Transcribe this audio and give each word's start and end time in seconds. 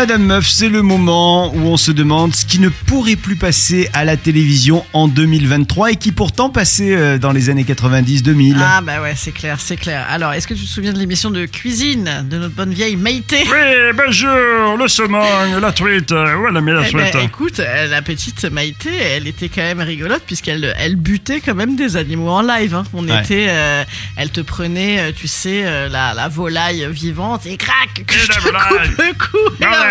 Madame 0.00 0.22
Meuf, 0.24 0.48
c'est 0.48 0.70
le 0.70 0.80
moment 0.80 1.52
où 1.54 1.58
on 1.66 1.76
se 1.76 1.90
demande 1.92 2.34
ce 2.34 2.46
qui 2.46 2.58
ne 2.58 2.70
pourrait 2.70 3.16
plus 3.16 3.36
passer 3.36 3.90
à 3.92 4.06
la 4.06 4.16
télévision 4.16 4.82
en 4.94 5.08
2023 5.08 5.90
et 5.92 5.96
qui 5.96 6.10
pourtant 6.10 6.48
passait 6.48 6.96
euh, 6.96 7.18
dans 7.18 7.32
les 7.32 7.50
années 7.50 7.64
90-2000. 7.64 8.56
Ah 8.58 8.80
bah 8.80 9.02
ouais, 9.02 9.12
c'est 9.14 9.30
clair, 9.30 9.58
c'est 9.60 9.76
clair. 9.76 10.06
Alors, 10.08 10.32
est-ce 10.32 10.46
que 10.48 10.54
tu 10.54 10.62
te 10.64 10.68
souviens 10.70 10.94
de 10.94 10.98
l'émission 10.98 11.30
de 11.30 11.44
cuisine 11.44 12.24
de 12.30 12.38
notre 12.38 12.54
bonne 12.54 12.72
vieille 12.72 12.96
Maïté 12.96 13.42
Oui, 13.42 13.92
bonjour, 13.94 14.78
le 14.78 14.88
saumon, 14.88 15.20
la 15.60 15.70
truite, 15.72 16.12
ouais, 16.12 16.50
la 16.50 16.60
meilleure 16.62 16.84
Eh 16.88 16.92
ben, 16.96 17.10
truite? 17.10 17.22
écoute, 17.26 17.60
euh, 17.60 17.86
la 17.88 18.00
petite 18.00 18.46
Maïté, 18.46 18.88
elle 18.96 19.26
était 19.28 19.50
quand 19.50 19.60
même 19.60 19.80
rigolote 19.80 20.22
puisqu'elle 20.26 20.74
elle 20.78 20.96
butait 20.96 21.42
quand 21.44 21.54
même 21.54 21.76
des 21.76 21.98
animaux 21.98 22.30
en 22.30 22.40
live. 22.40 22.74
hein. 22.74 22.84
On 22.94 23.06
Ouais. 23.06 23.20
était, 23.22 23.48
euh, 23.50 23.84
elle 24.16 24.30
te 24.30 24.40
prenait, 24.40 25.12
tu 25.12 25.28
sais, 25.28 25.62
la, 25.90 26.14
la 26.14 26.28
volaille 26.28 26.88
vivante 26.90 27.44
et 27.44 27.58
crac, 27.58 28.02
que 28.06 28.14
Et 28.14 28.18
je 28.18 28.28
la 28.28 28.34
te 28.36 28.40
volaille. 28.40 28.88
coupe 28.88 28.98
le 28.98 29.12
cou, 29.12 29.54
et 29.60 29.64
Ah 29.66 29.70
la 29.70 29.89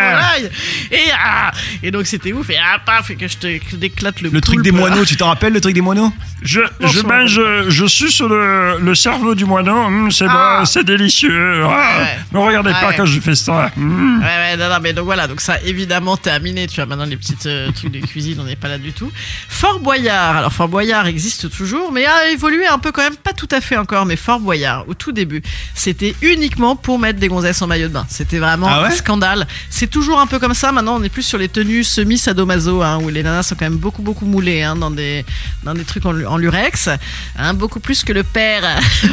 Et, 0.92 0.98
ah, 1.14 1.52
et 1.84 1.92
donc 1.92 2.06
c'était 2.08 2.34
ouf, 2.34 2.50
et 2.50 2.58
ah, 2.58 2.80
paf, 2.86 3.10
et 3.12 3.16
que 3.16 3.28
je 3.28 3.38
te 3.38 3.76
déclate 3.76 4.22
le 4.22 4.30
Le 4.30 4.42
truc 4.42 4.56
poulpe. 4.56 4.64
des 4.66 4.72
moineaux, 4.72 5.06
tu 5.06 5.16
t'en 5.18 5.28
rappelles 5.28 5.54
le 5.54 5.62
truc 5.62 5.74
des 5.74 5.82
moineaux? 5.82 6.12
Je, 6.42 6.62
Non, 6.80 6.88
je 6.88 7.02
mange, 7.02 7.38
euh, 7.40 7.66
je 7.70 7.86
suce 7.86 8.22
le, 8.22 8.78
le 8.80 8.96
cerveau 8.96 9.36
du 9.36 9.44
moineau, 9.46 9.76
hum, 9.78 10.12
c'est 10.12 10.26
Ah. 10.30 10.60
bon, 10.60 10.66
c'est 10.66 10.84
délicieux. 10.86 11.64
Ah, 11.66 12.00
Ouais. 12.00 12.18
Ne 12.32 12.40
regardez 12.40 12.72
Ah 12.74 12.80
pas 12.82 12.88
ouais. 12.90 12.96
quand 12.98 13.06
je 13.06 13.20
fais 13.20 13.36
ça. 13.36 13.72
hum. 13.78 14.20
Ouais, 14.20 14.26
ouais, 14.26 14.58
non, 14.58 14.70
non, 14.70 14.78
mais 14.82 14.94
donc 14.94 15.06
voilà, 15.06 15.28
donc 15.28 15.42
ça 15.42 15.60
évidemment 15.66 16.16
terminé, 16.18 16.68
tu 16.68 16.76
vois, 16.78 16.86
maintenant 16.86 17.06
les 17.06 17.18
petites 17.18 17.46
euh, 17.46 17.72
trucs 17.72 17.92
de 17.92 18.00
cuisine, 18.00 18.38
on 18.40 18.44
n'est 18.46 18.56
pas 18.56 18.68
là 18.70 18.78
du 18.78 18.94
tout. 18.94 19.12
Fort 19.50 19.80
Boyard, 19.80 20.38
alors 20.38 20.54
Fort 20.54 20.70
Boyard 20.70 21.08
existe 21.08 21.50
toujours, 21.56 21.92
mais 21.92 22.06
a 22.06 22.30
évolué 22.32 22.66
un 22.68 22.80
peu 22.80 22.92
quand 22.92 23.02
même, 23.04 23.16
pas 23.18 23.34
tout 23.34 23.50
à 23.52 23.60
fait 23.62 23.76
encore, 23.78 24.06
mais 24.06 24.16
Fort 24.16 24.40
Boyard, 24.40 24.86
au 24.88 24.94
tout 24.94 25.12
début, 25.12 25.42
c'était 25.76 26.16
uniquement 26.22 26.76
pour 26.76 27.00
mettre 27.00 27.20
des 27.20 27.28
gonzesses 27.28 27.62
en 27.62 27.68
maillot 27.68 27.88
de 27.90 27.94
bain. 27.94 28.06
C'était 28.10 28.40
vraiment 28.40 28.68
Ah 28.70 28.82
ouais? 28.84 28.88
un 28.88 28.92
scandale. 28.92 29.48
C'est 29.70 29.90
toujours 29.90 30.20
un 30.20 30.28
peu 30.30 30.40
comme 30.40 30.54
ça, 30.54 30.72
maintenant 30.72 30.96
on 31.00 31.04
est 31.04 31.10
plus 31.10 31.24
sur 31.24 31.38
les 31.38 31.50
tenues 31.50 31.84
semi-sadomaso, 31.84 32.82
hein, 32.82 33.00
où 33.02 33.10
les 33.10 33.24
nanas 33.24 33.44
sont 33.44 33.56
quand 33.56 33.66
même 33.66 33.78
beaucoup, 33.78 34.02
beaucoup 34.02 34.26
moulées 34.26 34.62
hein, 34.62 34.76
dans, 34.76 34.92
des, 34.92 35.26
dans 35.64 35.74
des 35.74 35.84
trucs 35.84 36.06
en, 36.06 36.12
lu- 36.14 36.26
en 36.26 36.38
lurex, 36.38 36.90
hein, 37.38 37.54
beaucoup 37.54 37.80
plus 37.80 38.04
que 38.04 38.14
le 38.14 38.24
père, 38.24 38.64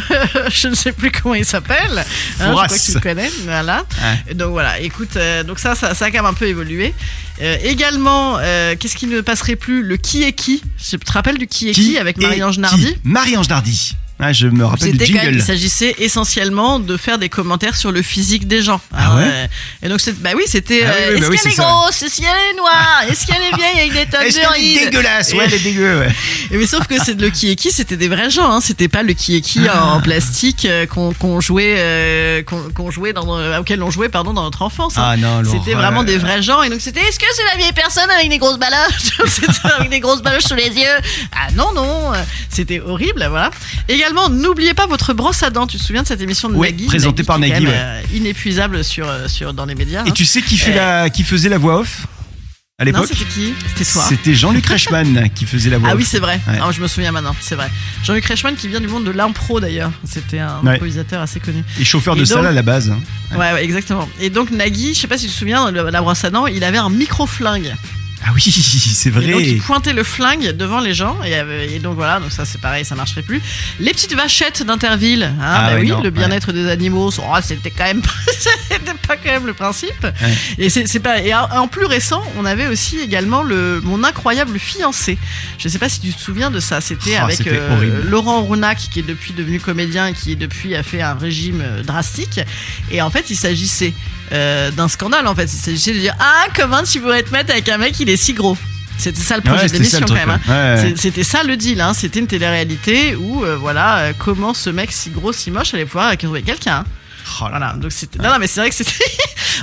je 0.50 0.68
ne 0.68 0.74
sais 0.74 0.92
plus 0.92 1.10
comment 1.10 1.34
il 1.34 1.44
s'appelle, 1.44 2.04
je 2.38 2.44
crois 2.44 2.68
que 2.68 2.84
tu 2.84 2.92
le 2.94 3.00
connais, 3.00 3.30
voilà. 3.44 3.84
Ouais. 4.26 4.34
Donc 4.34 4.50
voilà, 4.52 4.78
écoute, 4.80 5.16
euh, 5.16 5.42
donc 5.42 5.58
ça, 5.58 5.74
ça, 5.74 5.94
ça 5.94 6.04
a 6.04 6.10
quand 6.10 6.18
même 6.18 6.26
un 6.26 6.34
peu 6.34 6.46
évolué. 6.46 6.94
Euh, 7.42 7.56
également, 7.62 8.38
euh, 8.38 8.74
qu'est-ce 8.78 8.96
qui 8.96 9.06
ne 9.06 9.20
passerait 9.20 9.56
plus? 9.56 9.82
Le 9.82 9.96
qui 9.96 10.22
est 10.22 10.32
qui 10.32 10.62
Tu 10.78 10.98
te 10.98 11.12
rappelles 11.12 11.36
du 11.38 11.46
qui 11.46 11.68
est 11.68 11.72
qui, 11.72 11.98
avec 11.98 12.18
est 12.18 12.22
Marie-Ange 12.22 12.54
qui? 12.54 12.60
Nardi 12.60 12.96
Marie-Ange 13.04 13.48
Nardi. 13.48 13.96
Ah, 14.18 14.32
je 14.32 14.46
me 14.46 14.64
rappelle 14.64 14.92
du 14.92 14.98
c'était 14.98 15.12
quand 15.12 15.18
même, 15.18 15.24
jingle. 15.26 15.38
il 15.38 15.42
s'agissait 15.44 15.94
essentiellement 15.98 16.78
de 16.80 16.96
faire 16.96 17.18
des 17.18 17.28
commentaires 17.28 17.76
sur 17.76 17.92
le 17.92 18.00
physique 18.00 18.48
des 18.48 18.62
gens. 18.62 18.80
Ah 18.96 19.16
ouais 19.16 19.22
euh, 19.26 19.46
Et 19.82 19.88
donc, 19.90 20.00
c'est- 20.00 20.18
bah 20.18 20.30
oui, 20.34 20.44
c'était. 20.46 20.84
Ah 20.84 20.88
euh, 20.90 20.92
oui, 21.14 21.20
bah 21.20 21.26
est-ce 21.26 21.30
oui, 21.30 21.36
qu'elle 21.38 21.46
est 21.46 21.54
c'est 21.54 21.56
ça. 21.56 21.62
grosse? 21.64 22.02
Est-ce 22.02 22.16
qu'elle 22.16 22.24
est 22.26 22.56
noire? 22.56 23.02
Est-ce 23.10 23.26
qu'elle 23.26 23.42
est 23.42 23.56
vieille? 23.56 23.90
Avec 23.90 23.92
des 23.92 24.06
tonnes 24.10 24.26
Est-ce 24.26 24.40
qu'elle 24.40 24.64
est 24.64 24.84
dégueulasse? 24.86 25.32
Ouais, 25.34 25.44
elle 25.44 25.54
est 25.54 25.58
dégueu, 25.58 25.98
ouais. 25.98 26.08
Et 26.50 26.56
Mais 26.56 26.66
sauf 26.66 26.86
que 26.86 26.94
c'est 27.04 27.20
le 27.20 27.28
qui 27.28 27.50
est 27.50 27.56
qui, 27.56 27.70
c'était 27.70 27.96
des 27.98 28.08
vrais 28.08 28.30
gens, 28.30 28.50
hein. 28.52 28.60
c'était 28.62 28.88
pas 28.88 29.02
le 29.02 29.12
qui 29.12 29.36
est 29.36 29.40
qui 29.42 29.60
en 29.68 30.00
plastique 30.00 30.64
euh, 30.64 30.86
qu'on 30.86 31.40
jouait, 31.40 32.42
qu'on 32.74 32.90
jouait 32.90 33.12
dans, 33.12 33.58
auquel 33.60 33.82
on 33.82 33.90
jouait 33.90 34.08
pardon 34.08 34.32
dans 34.32 34.44
notre 34.44 34.62
enfance. 34.62 34.96
hein. 34.96 35.02
Ah 35.12 35.16
non, 35.16 35.42
C'était 35.44 35.74
vraiment 35.74 36.04
des 36.04 36.16
vrais 36.18 36.40
gens 36.42 36.62
et 36.62 36.70
donc 36.70 36.80
c'était 36.80 37.00
est-ce 37.00 37.18
que 37.18 37.26
c'est 37.34 37.44
la 37.44 37.56
vieille 37.58 37.72
personne 37.72 38.08
avec 38.10 38.28
des 38.30 38.38
grosses 38.38 38.58
baloches? 38.58 38.76
Avec 39.78 39.90
des 39.90 40.00
grosses 40.00 40.22
baloches 40.22 40.44
sous 40.44 40.54
les 40.54 40.68
yeux 40.70 40.96
Ah 41.32 41.48
non 41.54 41.72
non, 41.74 42.12
c'était 42.48 42.80
horrible 42.80 43.26
voilà. 43.28 43.50
Également 44.06 44.28
n'oubliez 44.28 44.72
pas 44.72 44.86
votre 44.86 45.14
brosse 45.14 45.42
à 45.42 45.50
dents. 45.50 45.66
Tu 45.66 45.78
te 45.78 45.82
souviens 45.82 46.02
de 46.02 46.06
cette 46.06 46.20
émission 46.20 46.48
de 46.48 46.54
Oui, 46.54 46.68
Nagui 46.70 46.86
présentée 46.86 47.24
par 47.24 47.38
qui 47.38 47.44
est 47.44 47.48
quand 47.48 47.54
Nagui, 47.54 47.66
même, 47.66 47.74
euh, 47.76 48.02
inépuisable 48.14 48.84
sur 48.84 49.08
euh, 49.08 49.26
sur 49.26 49.52
dans 49.52 49.66
les 49.66 49.74
médias. 49.74 50.04
Et 50.04 50.10
hein. 50.10 50.12
tu 50.12 50.24
sais 50.24 50.42
qui, 50.42 50.56
fait 50.56 50.72
Euh, 50.78 51.02
la, 51.04 51.10
qui 51.10 51.24
faisait 51.24 51.48
la 51.48 51.58
voix 51.58 51.80
off 51.80 52.06
à 52.78 52.84
l'époque 52.84 53.06
c'était 53.08 53.24
qui? 53.24 53.54
C'était 53.74 53.90
toi. 53.90 54.04
C'était 54.08 54.34
Jean-Luc 54.34 54.64
Reichmann 54.66 55.28
qui 55.34 55.44
faisait 55.46 55.70
la 55.70 55.78
voix 55.78 55.88
Ah 55.90 55.94
off. 55.94 55.98
oui, 55.98 56.04
c'est 56.04 56.18
vrai. 56.20 56.38
Ouais. 56.46 56.58
Ah, 56.62 56.68
je 56.70 56.80
me 56.80 56.86
souviens 56.86 57.10
maintenant, 57.10 57.34
c'est 57.40 57.54
vrai. 57.56 57.68
Jean-Luc 58.04 58.24
Reichmann 58.26 58.54
qui 58.54 58.68
vient 58.68 58.80
du 58.80 58.86
monde 58.86 59.04
de 59.04 59.10
l'impro 59.10 59.58
d'ailleurs. 59.60 59.90
C'était 60.04 60.38
un 60.40 60.60
Ouais. 60.62 60.74
improvisateur 60.74 61.20
assez 61.22 61.40
connu. 61.40 61.64
Et 61.80 61.84
chauffeur 61.84 62.14
Et 62.14 62.20
de 62.20 62.24
donc- 62.26 62.32
salle 62.34 62.46
à 62.46 62.52
la 62.52 62.62
base. 62.62 62.90
hein. 62.90 63.00
Ouais. 63.32 63.52
ouais, 63.54 63.64
exactement. 63.64 64.08
Et 64.20 64.30
donc 64.30 64.50
Nagui, 64.52 64.94
je 64.94 65.00
sais 65.00 65.08
pas 65.08 65.18
si 65.18 65.26
tu 65.26 65.32
te 65.32 65.38
souviens, 65.38 65.70
la 65.72 66.00
brosse 66.02 66.22
à 66.24 66.30
dents, 66.30 66.46
il 66.46 66.62
avait 66.64 66.78
un 66.78 66.90
micro-flingue. 66.90 67.74
Ah 68.24 68.30
oui, 68.34 68.40
c'est 68.42 69.08
Et 69.08 69.12
donc 69.12 69.22
vrai. 69.22 69.42
il 69.42 69.60
pointait 69.60 69.92
le 69.92 70.02
flingue 70.02 70.52
devant 70.52 70.80
les 70.80 70.94
gens. 70.94 71.16
Et, 71.24 71.34
euh, 71.34 71.66
et 71.70 71.78
donc 71.78 71.96
voilà, 71.96 72.18
donc 72.18 72.32
ça 72.32 72.44
c'est 72.44 72.60
pareil, 72.60 72.84
ça 72.84 72.94
marcherait 72.94 73.22
plus. 73.22 73.40
Les 73.78 73.92
petites 73.92 74.14
vachettes 74.14 74.62
d'Interville. 74.64 75.24
Hein, 75.24 75.36
Ah 75.40 75.68
bah 75.68 75.74
ouais, 75.74 75.82
oui, 75.82 75.88
non, 75.88 76.00
le 76.00 76.10
bien-être 76.10 76.52
des 76.52 76.68
animaux, 76.68 77.10
oh, 77.18 77.36
c'était 77.42 77.70
quand 77.70 77.84
même, 77.84 78.02
c'était 78.38 78.94
pas 79.06 79.16
quand 79.16 79.30
même 79.30 79.46
le 79.46 79.52
principe. 79.54 80.06
Et 80.58 80.70
c'est 80.70 81.00
pas. 81.00 81.20
Et 81.22 81.34
en, 81.34 81.68
plus 81.68 81.84
récent, 81.86 82.22
on 82.38 82.44
avait 82.44 82.66
aussi 82.66 82.98
également 83.00 83.42
le 83.42 83.80
mon 83.84 84.02
incroyable 84.02 84.58
fiancé. 84.58 85.18
Je 85.58 85.68
sais 85.68 85.78
pas 85.78 85.88
si 85.88 86.00
tu 86.00 86.12
te 86.12 86.20
souviens 86.20 86.50
de 86.50 86.60
ça. 86.60 86.80
C'était 86.80 87.16
Oh, 87.20 87.24
avec 87.24 87.46
euh. 87.46 88.02
Laurent 88.08 88.42
Rounac 88.42 88.78
qui 88.90 89.00
est 89.00 89.06
depuis 89.06 89.32
devenu 89.32 89.60
comédien, 89.60 90.12
qui 90.12 90.36
depuis 90.36 90.74
a 90.74 90.82
fait 90.82 91.02
un 91.02 91.14
régime 91.14 91.60
euh, 91.62 91.82
drastique. 91.82 92.40
Et 92.90 93.00
en 93.02 93.10
fait, 93.10 93.30
il 93.30 93.36
s'agissait 93.36 93.92
euh, 94.32 94.70
d'un 94.70 94.88
scandale. 94.88 95.26
En 95.26 95.34
fait, 95.34 95.44
il 95.44 95.48
s'agissait 95.58 95.92
de 95.94 95.98
dire 96.00 96.14
ah 96.20 96.44
comment 96.54 96.82
tu 96.82 97.00
pourrais 97.00 97.22
te 97.22 97.30
mettre 97.32 97.52
avec 97.52 97.68
un 97.68 97.78
mec 97.78 97.98
il 98.00 98.08
est 98.10 98.16
si 98.16 98.32
gros? 98.34 98.56
C'était 98.98 99.20
ça 99.20 99.36
le 99.36 99.42
projet 99.42 99.62
Ouais, 99.64 99.68
de 99.68 99.72
l'émission 99.74 100.00
quand 100.06 100.14
même. 100.14 100.30
hein. 100.30 100.40
ouais. 100.48 100.82
Ouais, 100.84 100.94
C'était 100.96 101.22
ça 101.22 101.42
le 101.42 101.56
deal, 101.58 101.80
hein. 101.82 101.92
c'était 101.92 102.18
une 102.18 102.26
télé-réalité 102.26 103.14
où 103.14 103.44
euh, 103.44 103.54
voilà 103.56 103.98
euh, 103.98 104.12
comment 104.18 104.54
ce 104.54 104.70
mec 104.70 104.90
si 104.90 105.10
gros, 105.10 105.32
si 105.34 105.50
moche 105.50 105.74
allait 105.74 105.84
pouvoir 105.84 106.16
trouver 106.16 106.40
quelqu'un. 106.42 106.82
Oh 107.40 107.44
là 107.44 107.50
Voilà, 107.50 107.72
donc 107.74 107.92
c'était. 107.92 108.18
Non, 108.22 108.30
non, 108.30 108.36
mais 108.40 108.46
c'est 108.46 108.60
vrai 108.60 108.70
que 108.70 108.74
c'était. 108.76 109.04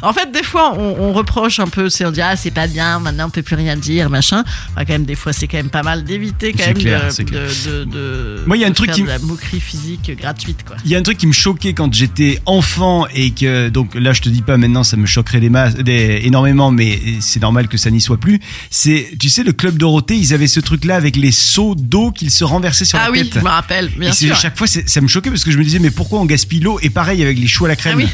En 0.02 0.14
fait, 0.14 0.32
des 0.32 0.44
fois, 0.44 0.74
on, 0.78 0.96
on 1.00 1.14
reproche 1.14 1.60
un 1.60 1.68
peu, 1.68 1.90
c'est 1.90 2.06
on 2.06 2.12
dit 2.12 2.22
ah 2.22 2.36
c'est 2.36 2.52
pas 2.52 2.68
bien, 2.68 3.00
maintenant 3.00 3.28
on 3.28 3.30
peut 3.30 3.42
plus 3.44 3.56
rien 3.56 3.76
dire, 3.78 4.10
machin. 4.10 4.44
Enfin, 4.72 4.86
quand 4.86 4.94
même, 4.94 5.06
des 5.06 5.16
fois, 5.16 5.34
c'est 5.34 5.48
quand 5.48 5.58
même 5.58 5.70
pas 5.70 5.84
mal 5.84 6.04
d'éviter 6.04 6.54
quand 6.54 6.66
même 6.68 6.78
clair, 6.78 7.08
de, 7.18 7.24
de, 7.24 7.30
de- 7.32 7.84
de- 7.86 8.44
Moi, 8.46 8.58
il 8.58 8.62
y 8.62 8.64
a 8.66 8.68
un 8.68 8.72
truc 8.72 8.92
qui 8.92 9.02
de 9.04 9.08
la 9.08 9.20
moquerie 9.20 9.60
physique 9.60 10.12
gratuite, 10.18 10.64
quoi. 10.66 10.76
Il 10.86 10.92
y 10.92 10.96
a 10.96 10.98
un 10.98 11.04
truc 11.04 11.18
qui 11.18 11.28
me 11.28 11.32
choquait 11.34 11.74
quand 11.74 11.94
j'étais 11.94 12.40
enfant 12.46 13.06
et 13.14 13.32
que 13.32 13.70
donc 13.70 13.96
là 13.96 14.14
je 14.14 14.22
te 14.22 14.30
dis 14.30 14.42
pas 14.42 14.58
maintenant 14.58 14.84
ça 14.84 14.98
me 14.98 15.06
choquerait 15.06 15.40
des 15.40 15.50
masses, 15.50 15.76
des, 15.76 16.22
énormément 16.24 16.72
mais 16.72 17.00
c'est 17.20 17.42
normal 17.42 17.68
que 17.68 17.78
ça 17.78 17.92
n'y 17.92 18.02
soit 18.02 18.18
plus. 18.20 18.40
C'est 18.70 19.10
tu 19.20 19.30
sais 19.30 19.44
le 19.44 19.54
club 19.54 19.78
Dorothée 19.78 20.16
ils 20.16 20.34
avaient 20.34 20.48
ce 20.48 20.60
truc 20.60 20.86
là 20.86 20.96
avec 20.96 21.16
les 21.16 21.32
seaux 21.32 21.76
d'eau 21.76 22.12
qu'ils 22.12 22.32
se 22.32 22.44
renversaient 22.44 22.86
sur 22.86 23.00
Ah 23.00 23.06
la 23.06 23.12
oui, 23.12 23.24
tête. 23.30 23.34
je 23.36 23.40
me 23.46 23.50
rappelle, 23.50 23.90
bien 23.98 24.10
et 24.10 24.14
sûr. 24.14 24.36
chaque 24.36 24.58
fois 24.58 24.68
ça 24.68 25.02
me 25.02 25.08
choquait 25.08 25.30
parce 25.30 25.44
que 25.44 25.52
je 25.52 25.58
me 25.58 25.64
disais 25.64 25.80
mais 25.80 25.92
pourquoi 25.92 26.20
on 26.20 26.26
gaspille 26.26 26.60
l'eau? 26.60 26.80
Et 26.82 26.90
pareil 26.90 27.22
avec 27.22 27.38
les 27.40 27.48
choux 27.48 27.66
à 27.66 27.68
la 27.68 27.76
crème. 27.76 28.00
Ah 28.00 28.04
oui. 28.04 28.10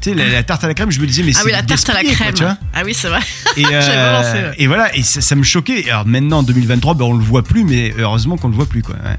Tu 0.00 0.10
sais 0.10 0.14
la, 0.14 0.28
la 0.28 0.42
tarte 0.42 0.64
à 0.64 0.68
la 0.68 0.74
crème 0.74 0.90
je 0.90 1.00
me 1.00 1.06
disais 1.06 1.22
mais 1.22 1.32
Ah 1.34 1.38
c'est 1.40 1.46
oui, 1.46 1.52
la 1.52 1.62
tarte 1.62 1.88
à 1.90 1.92
la 1.94 2.02
quoi, 2.02 2.12
crème. 2.12 2.34
tu 2.34 2.42
vois. 2.42 2.56
ah 2.74 2.82
oui, 2.84 2.94
c'est 2.94 3.08
vrai. 3.08 3.20
Et, 3.56 3.64
euh, 3.66 3.80
J'avais 3.80 3.96
pas 3.96 4.22
pensé, 4.22 4.38
ouais. 4.44 4.54
et 4.58 4.66
voilà, 4.66 4.96
et 4.96 5.02
ça, 5.02 5.20
ça 5.20 5.34
me 5.34 5.42
choquait. 5.42 5.88
Alors 5.90 6.06
maintenant, 6.06 6.38
en 6.38 6.42
2023, 6.42 6.94
ben, 6.94 7.04
on 7.04 7.12
le 7.12 7.22
voit 7.24 7.42
plus, 7.42 7.64
mais 7.64 7.92
heureusement 7.98 8.36
qu'on 8.36 8.48
le 8.48 8.54
voit 8.54 8.66
plus. 8.66 8.82
Quoi. 8.82 8.94
ouais. 8.96 9.18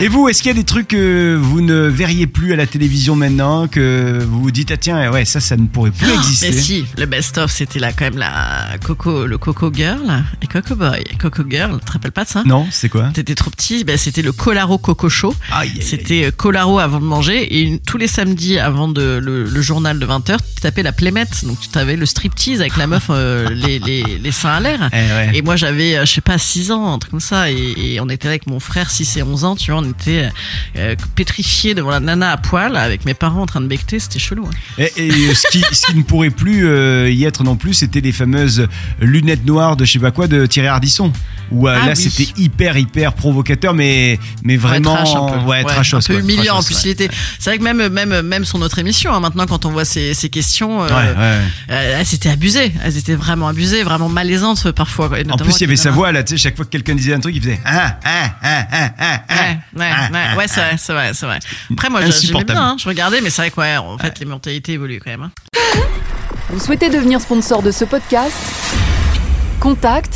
Et 0.00 0.08
vous, 0.08 0.28
est-ce 0.28 0.42
qu'il 0.42 0.50
y 0.50 0.54
a 0.54 0.56
des 0.56 0.64
trucs 0.64 0.88
que 0.88 1.38
vous 1.40 1.60
ne 1.60 1.74
verriez 1.88 2.26
plus 2.26 2.52
à 2.52 2.56
la 2.56 2.66
télévision 2.66 3.16
maintenant, 3.16 3.68
que 3.68 4.18
vous 4.28 4.42
vous 4.42 4.50
dites, 4.50 4.70
ah 4.70 4.76
tiens, 4.76 5.10
ouais, 5.10 5.24
ça, 5.24 5.40
ça 5.40 5.56
ne 5.56 5.66
pourrait 5.66 5.90
plus 5.90 6.10
exister 6.12 6.50
Mais 6.50 6.60
si, 6.60 6.84
le 6.98 7.06
best-of, 7.06 7.50
c'était 7.50 7.78
là 7.78 7.92
quand 7.92 8.04
même 8.06 8.18
la 8.18 8.76
Coco, 8.84 9.26
le 9.26 9.38
Coco 9.38 9.72
Girl 9.72 10.24
et 10.42 10.46
Coco 10.46 10.74
Boy. 10.76 11.04
Coco 11.20 11.42
Girl, 11.48 11.78
tu 11.80 11.84
te 11.86 11.92
rappelles 11.92 12.12
pas 12.12 12.24
de 12.24 12.28
ça? 12.28 12.42
Non, 12.46 12.66
c'est 12.70 12.88
quoi? 12.88 13.10
T'étais 13.14 13.34
trop 13.34 13.50
petit, 13.50 13.84
ben, 13.84 13.96
c'était 13.96 14.22
le 14.22 14.32
Colaro 14.32 14.78
Coco 14.78 15.08
Show. 15.08 15.34
C'était 15.82 16.24
euh, 16.26 16.30
Colaro 16.30 16.78
avant 16.78 17.00
de 17.00 17.04
manger 17.04 17.42
et 17.42 17.60
une- 17.62 17.78
tous 17.78 17.98
les 17.98 18.06
samedis 18.08 18.58
avant 18.58 18.88
de, 18.88 19.18
le, 19.22 19.44
le 19.44 19.62
journal 19.62 19.98
de 19.98 20.06
20h, 20.06 20.36
tu 20.54 20.60
tapais 20.60 20.82
la 20.82 20.92
plémette. 20.92 21.44
Donc 21.44 21.58
tu 21.60 21.78
avais 21.78 21.96
le 21.96 22.06
striptease 22.06 22.60
avec 22.60 22.76
la 22.76 22.86
meuf 22.86 23.04
euh, 23.10 23.48
les, 23.50 23.78
les, 23.78 24.02
les 24.18 24.32
seins 24.32 24.50
à 24.54 24.60
l'air. 24.60 24.88
Eh 24.92 24.96
ouais. 24.96 25.30
Et 25.34 25.42
moi 25.42 25.56
j'avais, 25.56 25.96
euh, 25.96 26.04
je 26.04 26.12
sais 26.12 26.20
pas, 26.20 26.38
6 26.38 26.70
ans, 26.72 26.92
un 26.94 26.98
truc 26.98 27.10
comme 27.12 27.20
ça. 27.20 27.50
Et, 27.50 27.74
et 27.94 28.00
on 28.00 28.08
était 28.08 28.28
avec 28.28 28.46
mon 28.46 28.60
frère, 28.60 28.90
6 28.90 29.16
et 29.18 29.22
11 29.22 29.44
ans, 29.44 29.56
tu 29.56 29.70
vois, 29.70 29.75
on 29.78 29.90
était 29.90 30.28
euh, 30.76 30.94
pétrifiés 31.14 31.74
devant 31.74 31.90
la 31.90 32.00
nana 32.00 32.32
à 32.32 32.36
poil 32.36 32.76
avec 32.76 33.04
mes 33.04 33.14
parents 33.14 33.42
en 33.42 33.46
train 33.46 33.60
de 33.60 33.66
becter, 33.66 33.98
c'était 33.98 34.18
chelou. 34.18 34.46
hein. 34.46 34.84
Et, 34.96 35.10
euh, 35.10 35.34
ce, 35.34 35.46
qui, 35.50 35.62
ce 35.72 35.86
qui 35.86 35.96
ne 35.96 36.02
pourrait 36.02 36.30
plus 36.30 36.66
euh, 36.66 37.10
y 37.10 37.24
être 37.24 37.44
non 37.44 37.56
plus, 37.56 37.74
c'était 37.74 38.00
les 38.00 38.12
fameuses 38.12 38.66
lunettes 39.00 39.44
noires 39.44 39.76
de 39.76 39.84
je 39.84 39.92
sais 39.92 39.98
pas 39.98 40.10
quoi 40.10 40.26
de 40.26 40.46
Thierry 40.46 40.68
Ardisson. 40.68 41.12
Où 41.52 41.68
euh, 41.68 41.78
Ah 41.80 41.86
là, 41.86 41.92
oui. 41.96 42.02
c'était 42.10 42.32
hyper, 42.40 42.76
hyper 42.76 43.12
provocateur, 43.12 43.72
mais, 43.74 44.18
mais 44.42 44.56
vraiment. 44.56 44.94
ouais, 44.94 44.96
trash 45.04 45.14
un 45.14 45.26
peu, 45.38 45.44
ouais, 45.46 45.64
trashos, 45.64 45.96
un 45.96 46.00
peu 46.00 46.12
quoi, 46.14 46.22
humiliant. 46.22 46.56
En 46.56 46.62
plus, 46.62 46.74
ouais. 46.74 46.80
il 46.86 46.90
était. 46.90 47.08
C'est 47.38 47.50
vrai 47.50 47.58
que 47.58 47.62
même 47.62 47.88
même 47.88 48.22
même 48.22 48.44
sur 48.44 48.58
notre 48.58 48.78
émission, 48.78 49.12
hein, 49.12 49.20
maintenant, 49.20 49.46
quand 49.46 49.64
on 49.64 49.70
voit 49.70 49.84
ces, 49.84 50.14
ces 50.14 50.28
questions, 50.28 50.82
euh, 50.82 50.88
Ouais, 50.88 50.94
ouais. 50.94 51.38
euh, 51.70 51.98
elles 52.00 52.14
étaient 52.14 52.30
abusées. 52.30 52.72
Elles 52.84 52.96
étaient 52.96 53.14
vraiment 53.14 53.48
abusées, 53.48 53.82
vraiment 53.82 54.08
malaisantes 54.08 54.70
parfois. 54.72 55.08
quoi. 55.08 55.18
En 55.30 55.36
plus, 55.36 55.56
il 55.56 55.60
y 55.62 55.64
avait 55.64 55.76
sa 55.76 55.90
voix 55.90 56.12
là, 56.12 56.22
tu 56.24 56.30
sais, 56.36 56.42
chaque 56.42 56.56
fois 56.56 56.64
que 56.64 56.70
quelqu'un 56.70 56.94
disait 56.94 57.14
un 57.14 57.20
truc, 57.20 57.34
il 57.36 57.42
faisait 57.42 57.60
ah, 57.64 57.96
ah, 58.04 58.30
ah, 58.42 58.66
ah, 58.72 58.90
ah, 58.98 59.20
ah, 59.28 59.34
Ouais, 59.36 59.58
ouais, 59.82 59.90
ah, 59.90 60.10
ouais, 60.12 60.18
ah, 60.32 60.36
ouais, 60.36 60.48
c'est 60.48 60.60
vrai, 60.60 60.74
c'est 60.78 60.92
vrai, 60.92 61.10
c'est 61.14 61.26
vrai. 61.26 61.38
Après, 61.72 61.90
moi, 61.90 62.00
j'a- 62.04 62.10
j'aimais 62.10 62.44
bien, 62.44 62.60
hein, 62.60 62.76
je 62.78 62.88
regardais, 62.88 63.20
mais 63.20 63.30
c'est 63.30 63.42
vrai 63.42 63.50
que, 63.50 63.60
ouais, 63.60 63.76
en 63.76 63.98
fait, 63.98 64.18
les 64.18 64.26
mentalités 64.26 64.72
évoluent 64.72 65.00
quand 65.04 65.10
même. 65.10 65.22
hein. 65.22 65.30
Vous 66.50 66.60
souhaitez 66.60 66.88
devenir 66.88 67.20
sponsor 67.20 67.62
de 67.62 67.70
ce 67.70 67.84
podcast? 67.84 68.34
Contact 69.60 70.15